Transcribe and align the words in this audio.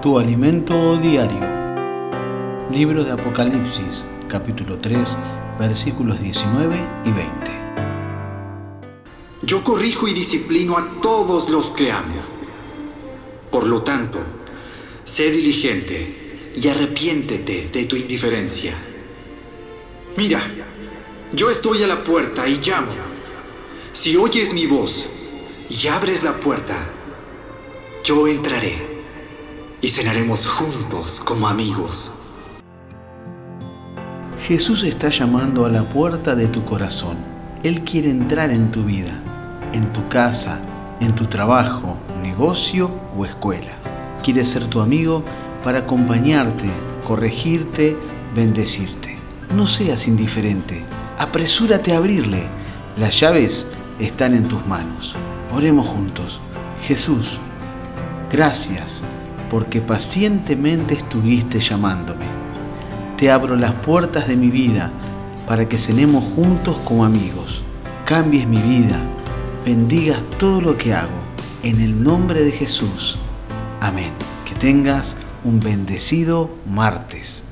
Tu 0.00 0.16
alimento 0.16 0.96
diario. 0.98 1.40
Libro 2.70 3.02
de 3.02 3.10
Apocalipsis, 3.10 4.04
capítulo 4.28 4.78
3, 4.78 5.16
versículos 5.58 6.20
19 6.20 6.76
y 7.04 7.10
20. 7.10 7.50
Yo 9.42 9.64
corrijo 9.64 10.06
y 10.06 10.12
disciplino 10.12 10.78
a 10.78 10.86
todos 11.02 11.50
los 11.50 11.72
que 11.72 11.90
amo. 11.90 12.14
Por 13.50 13.66
lo 13.66 13.82
tanto, 13.82 14.20
sé 15.02 15.32
diligente 15.32 16.52
y 16.54 16.68
arrepiéntete 16.68 17.68
de 17.72 17.84
tu 17.86 17.96
indiferencia. 17.96 18.76
Mira, 20.16 20.40
yo 21.32 21.50
estoy 21.50 21.82
a 21.82 21.88
la 21.88 22.04
puerta 22.04 22.48
y 22.48 22.60
llamo. 22.64 22.92
Si 23.90 24.16
oyes 24.16 24.54
mi 24.54 24.66
voz 24.66 25.08
y 25.68 25.88
abres 25.88 26.22
la 26.22 26.36
puerta, 26.38 26.76
yo 28.04 28.28
entraré 28.28 28.97
y 29.80 29.88
cenaremos 29.88 30.46
juntos 30.46 31.20
como 31.20 31.48
amigos. 31.48 32.12
Jesús 34.46 34.82
está 34.82 35.08
llamando 35.10 35.66
a 35.66 35.68
la 35.68 35.88
puerta 35.88 36.34
de 36.34 36.46
tu 36.46 36.64
corazón. 36.64 37.16
Él 37.62 37.84
quiere 37.84 38.10
entrar 38.10 38.50
en 38.50 38.70
tu 38.70 38.84
vida, 38.84 39.12
en 39.72 39.92
tu 39.92 40.08
casa, 40.08 40.58
en 41.00 41.14
tu 41.14 41.26
trabajo, 41.26 41.96
negocio 42.22 42.90
o 43.16 43.24
escuela. 43.24 43.72
Quiere 44.22 44.44
ser 44.44 44.66
tu 44.66 44.80
amigo 44.80 45.22
para 45.62 45.80
acompañarte, 45.80 46.70
corregirte, 47.06 47.96
bendecirte. 48.34 49.16
No 49.54 49.66
seas 49.66 50.08
indiferente. 50.08 50.82
Apresúrate 51.18 51.92
a 51.92 51.98
abrirle. 51.98 52.46
Las 52.96 53.20
llaves 53.20 53.66
están 53.98 54.34
en 54.34 54.48
tus 54.48 54.66
manos. 54.66 55.14
Oremos 55.52 55.86
juntos. 55.86 56.40
Jesús, 56.80 57.40
gracias 58.30 59.02
porque 59.50 59.80
pacientemente 59.80 60.94
estuviste 60.94 61.60
llamándome. 61.60 62.26
Te 63.16 63.30
abro 63.30 63.56
las 63.56 63.72
puertas 63.72 64.28
de 64.28 64.36
mi 64.36 64.48
vida 64.48 64.90
para 65.46 65.68
que 65.68 65.78
cenemos 65.78 66.24
juntos 66.34 66.76
como 66.84 67.04
amigos. 67.04 67.62
Cambies 68.04 68.46
mi 68.46 68.60
vida, 68.60 68.98
bendigas 69.64 70.22
todo 70.38 70.60
lo 70.60 70.76
que 70.76 70.94
hago. 70.94 71.18
En 71.62 71.80
el 71.80 72.02
nombre 72.02 72.44
de 72.44 72.52
Jesús. 72.52 73.18
Amén. 73.80 74.12
Que 74.44 74.54
tengas 74.54 75.16
un 75.44 75.60
bendecido 75.60 76.50
martes. 76.66 77.44